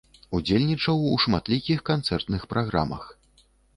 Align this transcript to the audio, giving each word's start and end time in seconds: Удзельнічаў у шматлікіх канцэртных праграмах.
Удзельнічаў 0.37 1.03
у 1.09 1.11
шматлікіх 1.25 1.83
канцэртных 1.91 2.41
праграмах. 2.55 3.03